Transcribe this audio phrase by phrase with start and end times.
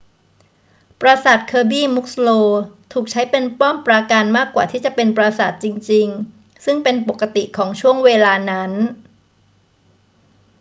[1.01, 2.55] ปราสาท kirby muxloe
[2.91, 8.71] ถูกใช้เป็นป้อมปราการมากกว่าที่จะเป็นปราสาทจริงๆ ซึ่งเป็นปกติของช่วงเวลานั้น